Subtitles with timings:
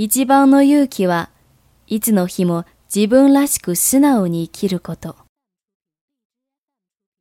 [0.00, 1.28] 一番の勇気は
[1.88, 2.64] いつの日も
[2.94, 5.27] 自分らしく素直に生きること。